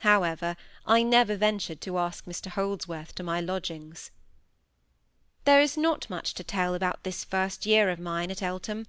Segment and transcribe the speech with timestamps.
[0.00, 4.10] However, I never ventured to ask Mr Holdsworth to my lodgings.
[5.44, 8.86] There is not much to tell about this first year of mine at Eltham.